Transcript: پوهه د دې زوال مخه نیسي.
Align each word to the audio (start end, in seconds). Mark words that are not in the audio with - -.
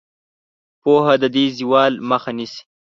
پوهه 0.81 1.13
د 1.21 1.23
دې 1.35 1.45
زوال 1.57 1.93
مخه 2.09 2.31
نیسي. 2.37 2.61